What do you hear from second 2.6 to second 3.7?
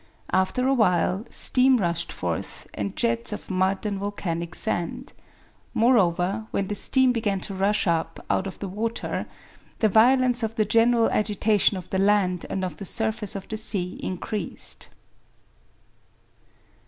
and jets of